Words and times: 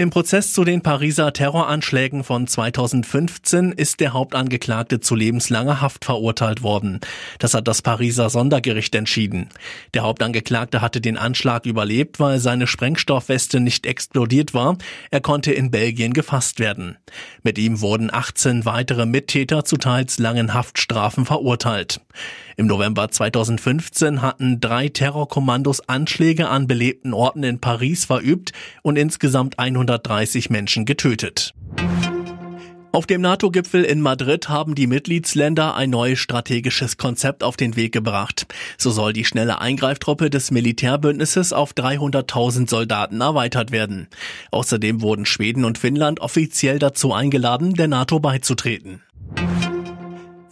Im 0.00 0.08
Prozess 0.08 0.54
zu 0.54 0.64
den 0.64 0.80
Pariser 0.80 1.30
Terroranschlägen 1.30 2.24
von 2.24 2.46
2015 2.46 3.72
ist 3.72 4.00
der 4.00 4.14
Hauptangeklagte 4.14 5.00
zu 5.00 5.14
lebenslanger 5.14 5.82
Haft 5.82 6.06
verurteilt 6.06 6.62
worden. 6.62 7.00
Das 7.38 7.52
hat 7.52 7.68
das 7.68 7.82
Pariser 7.82 8.30
Sondergericht 8.30 8.94
entschieden. 8.94 9.50
Der 9.92 10.00
Hauptangeklagte 10.00 10.80
hatte 10.80 11.02
den 11.02 11.18
Anschlag 11.18 11.66
überlebt, 11.66 12.18
weil 12.18 12.38
seine 12.38 12.66
Sprengstoffweste 12.66 13.60
nicht 13.60 13.84
explodiert 13.84 14.54
war. 14.54 14.78
Er 15.10 15.20
konnte 15.20 15.52
in 15.52 15.70
Belgien 15.70 16.14
gefasst 16.14 16.60
werden. 16.60 16.96
Mit 17.42 17.58
ihm 17.58 17.82
wurden 17.82 18.10
18 18.10 18.64
weitere 18.64 19.04
Mittäter 19.04 19.66
zu 19.66 19.76
teils 19.76 20.18
langen 20.18 20.54
Haftstrafen 20.54 21.26
verurteilt. 21.26 22.00
Im 22.60 22.66
November 22.66 23.10
2015 23.10 24.20
hatten 24.20 24.60
drei 24.60 24.90
Terrorkommandos 24.90 25.88
Anschläge 25.88 26.50
an 26.50 26.66
belebten 26.66 27.14
Orten 27.14 27.42
in 27.42 27.58
Paris 27.58 28.04
verübt 28.04 28.52
und 28.82 28.96
insgesamt 28.96 29.58
130 29.58 30.50
Menschen 30.50 30.84
getötet. 30.84 31.54
Auf 32.92 33.06
dem 33.06 33.22
NATO-Gipfel 33.22 33.82
in 33.84 34.02
Madrid 34.02 34.50
haben 34.50 34.74
die 34.74 34.86
Mitgliedsländer 34.86 35.74
ein 35.74 35.88
neues 35.88 36.18
strategisches 36.18 36.98
Konzept 36.98 37.42
auf 37.44 37.56
den 37.56 37.76
Weg 37.76 37.92
gebracht. 37.92 38.46
So 38.76 38.90
soll 38.90 39.14
die 39.14 39.24
schnelle 39.24 39.62
Eingreiftruppe 39.62 40.28
des 40.28 40.50
Militärbündnisses 40.50 41.54
auf 41.54 41.72
300.000 41.72 42.68
Soldaten 42.68 43.22
erweitert 43.22 43.70
werden. 43.70 44.08
Außerdem 44.50 45.00
wurden 45.00 45.24
Schweden 45.24 45.64
und 45.64 45.78
Finnland 45.78 46.20
offiziell 46.20 46.78
dazu 46.78 47.14
eingeladen, 47.14 47.72
der 47.72 47.88
NATO 47.88 48.20
beizutreten. 48.20 49.00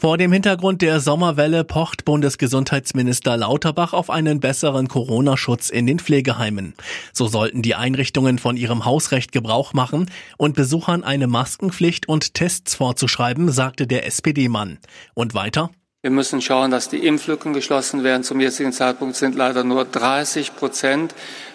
Vor 0.00 0.16
dem 0.16 0.30
Hintergrund 0.30 0.80
der 0.80 1.00
Sommerwelle 1.00 1.64
pocht 1.64 2.04
Bundesgesundheitsminister 2.04 3.36
Lauterbach 3.36 3.92
auf 3.92 4.10
einen 4.10 4.38
besseren 4.38 4.86
Corona-Schutz 4.86 5.70
in 5.70 5.88
den 5.88 5.98
Pflegeheimen. 5.98 6.74
So 7.12 7.26
sollten 7.26 7.62
die 7.62 7.74
Einrichtungen 7.74 8.38
von 8.38 8.56
ihrem 8.56 8.84
Hausrecht 8.84 9.32
Gebrauch 9.32 9.72
machen 9.72 10.08
und 10.36 10.54
Besuchern 10.54 11.02
eine 11.02 11.26
Maskenpflicht 11.26 12.08
und 12.08 12.34
Tests 12.34 12.76
vorzuschreiben, 12.76 13.50
sagte 13.50 13.88
der 13.88 14.06
SPD-Mann. 14.06 14.78
Und 15.14 15.34
weiter? 15.34 15.70
Wir 16.00 16.12
müssen 16.12 16.40
schauen, 16.40 16.70
dass 16.70 16.88
die 16.88 17.04
Impflücken 17.04 17.52
geschlossen 17.52 18.04
werden. 18.04 18.22
Zum 18.22 18.38
jetzigen 18.38 18.72
Zeitpunkt 18.72 19.16
sind 19.16 19.34
leider 19.34 19.64
nur 19.64 19.84
30 19.84 20.54
Prozent 20.54 21.12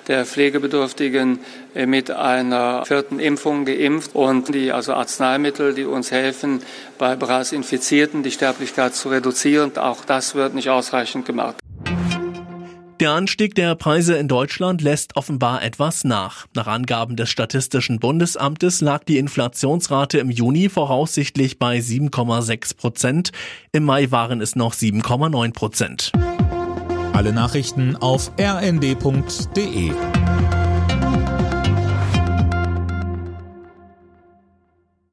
der 0.09 0.25
Pflegebedürftigen 0.25 1.39
mit 1.85 2.11
einer 2.11 2.85
vierten 2.85 3.19
Impfung 3.19 3.63
geimpft 3.63 4.13
und 4.13 4.53
die 4.53 4.73
also 4.73 4.95
Arzneimittel, 4.95 5.73
die 5.73 5.85
uns 5.85 6.11
helfen, 6.11 6.61
bei 6.97 7.15
bereits 7.15 7.53
Infizierten 7.53 8.21
die 8.21 8.31
Sterblichkeit 8.31 8.95
zu 8.95 9.07
reduzieren. 9.07 9.77
Auch 9.77 10.03
das 10.03 10.35
wird 10.35 10.55
nicht 10.55 10.69
ausreichend 10.69 11.25
gemacht. 11.25 11.62
Der 13.03 13.11
Anstieg 13.11 13.53
der 13.53 13.75
Preise 13.75 14.15
in 14.15 14.29
Deutschland 14.29 14.81
lässt 14.81 15.17
offenbar 15.17 15.61
etwas 15.61 16.05
nach. 16.05 16.47
Nach 16.53 16.67
Angaben 16.67 17.17
des 17.17 17.29
Statistischen 17.29 17.99
Bundesamtes 17.99 18.79
lag 18.79 19.03
die 19.03 19.17
Inflationsrate 19.17 20.19
im 20.19 20.31
Juni 20.31 20.69
voraussichtlich 20.69 21.59
bei 21.59 21.79
7,6 21.79 22.77
Prozent. 22.77 23.31
Im 23.73 23.83
Mai 23.83 24.09
waren 24.11 24.39
es 24.39 24.55
noch 24.55 24.73
7,9 24.73 25.51
Prozent. 25.51 26.13
Alle 27.11 27.33
Nachrichten 27.33 27.97
auf 27.97 28.31
rnd.de 28.39 29.91